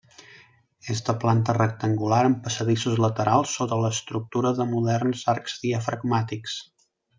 [0.93, 6.61] És de planta rectangular amb passadissos laterals sota l'estructura de moderns arcs diafragmàtics.